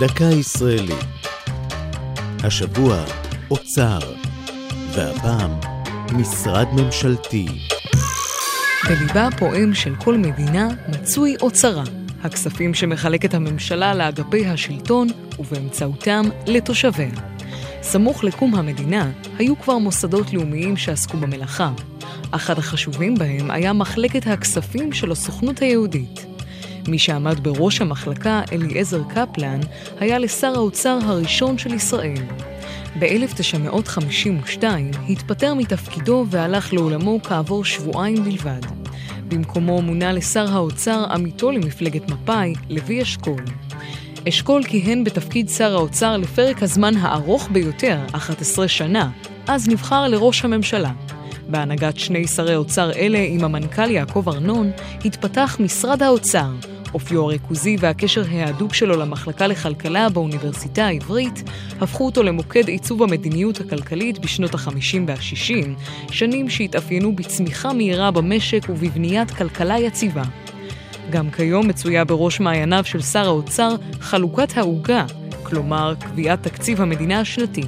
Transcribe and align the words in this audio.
דקה 0.00 0.24
ישראלית. 0.24 1.04
השבוע 2.44 3.04
אוצר, 3.50 3.98
והפעם 4.92 5.50
משרד 6.12 6.66
ממשלתי. 6.72 7.46
בליבה 8.88 9.26
הפועם 9.26 9.74
של 9.74 9.94
כל 9.96 10.16
מדינה 10.16 10.68
מצוי 10.88 11.36
אוצרה, 11.42 11.82
הכספים 12.22 12.74
שמחלקת 12.74 13.34
הממשלה 13.34 13.94
לאגפי 13.94 14.46
השלטון 14.46 15.08
ובאמצעותם 15.38 16.22
לתושביה. 16.46 17.10
סמוך 17.82 18.24
לקום 18.24 18.54
המדינה 18.54 19.10
היו 19.38 19.58
כבר 19.60 19.78
מוסדות 19.78 20.32
לאומיים 20.32 20.76
שעסקו 20.76 21.16
במלאכה. 21.16 21.72
אחד 22.30 22.58
החשובים 22.58 23.14
בהם 23.14 23.50
היה 23.50 23.72
מחלקת 23.72 24.26
הכספים 24.26 24.92
של 24.92 25.12
הסוכנות 25.12 25.58
היהודית. 25.58 26.29
מי 26.88 26.98
שעמד 26.98 27.40
בראש 27.40 27.80
המחלקה, 27.80 28.42
אליעזר 28.52 29.02
קפלן, 29.08 29.60
היה 30.00 30.18
לשר 30.18 30.52
האוצר 30.54 30.98
הראשון 31.02 31.58
של 31.58 31.74
ישראל. 31.74 32.22
ב-1952 32.98 34.64
התפטר 35.08 35.54
מתפקידו 35.54 36.26
והלך 36.30 36.72
לעולמו 36.72 37.20
כעבור 37.22 37.64
שבועיים 37.64 38.24
בלבד. 38.24 38.60
במקומו 39.28 39.82
מונה 39.82 40.12
לשר 40.12 40.52
האוצר 40.52 41.04
עמיתו 41.10 41.50
למפלגת 41.50 42.10
מפא"י, 42.10 42.54
לוי 42.68 43.02
אשכול. 43.02 43.44
אשכול 44.28 44.62
כיהן 44.64 45.04
בתפקיד 45.04 45.48
שר 45.48 45.74
האוצר 45.74 46.16
לפרק 46.16 46.62
הזמן 46.62 46.96
הארוך 46.96 47.48
ביותר, 47.52 47.98
11 48.12 48.68
שנה, 48.68 49.10
אז 49.46 49.68
נבחר 49.68 50.08
לראש 50.08 50.44
הממשלה. 50.44 50.92
בהנהגת 51.50 51.98
שני 51.98 52.26
שרי 52.26 52.56
אוצר 52.56 52.92
אלה 52.92 53.18
עם 53.28 53.44
המנכ"ל 53.44 53.90
יעקב 53.90 54.28
ארנון, 54.28 54.70
התפתח 55.04 55.56
משרד 55.60 56.02
האוצר, 56.02 56.50
אופיו 56.94 57.24
הריכוזי 57.24 57.76
והקשר 57.80 58.22
ההדוק 58.30 58.74
שלו 58.74 58.96
למחלקה 58.96 59.46
לכלכלה 59.46 60.08
באוניברסיטה 60.08 60.86
העברית 60.86 61.42
הפכו 61.80 62.06
אותו 62.06 62.22
למוקד 62.22 62.68
עיצוב 62.68 63.02
המדיניות 63.02 63.60
הכלכלית 63.60 64.18
בשנות 64.18 64.54
ה-50 64.54 64.98
וה-60, 65.06 65.66
שנים 66.12 66.50
שהתאפיינו 66.50 67.16
בצמיחה 67.16 67.72
מהירה 67.72 68.10
במשק 68.10 68.66
ובבניית 68.68 69.30
כלכלה 69.30 69.78
יציבה. 69.78 70.22
גם 71.10 71.30
כיום 71.30 71.68
מצויה 71.68 72.04
בראש 72.04 72.40
מעייניו 72.40 72.84
של 72.84 73.02
שר 73.02 73.26
האוצר 73.26 73.76
חלוקת 74.00 74.56
העוגה, 74.56 75.04
כלומר 75.42 75.94
קביעת 75.98 76.42
תקציב 76.42 76.80
המדינה 76.80 77.20
השנתי. 77.20 77.62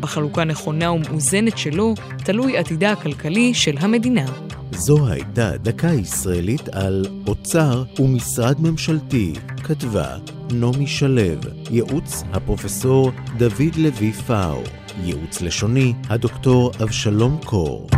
בחלוקה 0.00 0.44
נכונה 0.44 0.92
ומאוזנת 0.92 1.58
שלו 1.58 1.94
תלוי 2.24 2.58
עתידה 2.58 2.92
הכלכלי 2.92 3.54
של 3.54 3.76
המדינה. 3.80 4.24
זו 4.72 5.08
הייתה 5.08 5.56
דקה 5.56 5.88
ישראלית 5.88 6.68
על 6.68 7.06
אוצר 7.26 7.84
ומשרד 7.98 8.60
ממשלתי, 8.60 9.32
כתבה 9.64 10.16
נעמי 10.52 10.86
שלו, 10.86 11.40
ייעוץ 11.70 12.22
הפרופסור 12.32 13.10
דוד 13.38 13.76
לוי 13.76 14.12
פאו, 14.12 14.62
ייעוץ 15.04 15.40
לשוני 15.40 15.92
הדוקטור 16.08 16.72
אבשלום 16.82 17.38
קור. 17.44 17.88